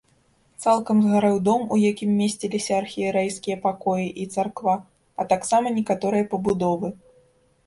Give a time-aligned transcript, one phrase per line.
[0.63, 4.75] Цалкам згарэў дом, у якім месціліся архірэйскія пакоі і царква,
[5.19, 6.87] а таксама некаторыя пабудовы.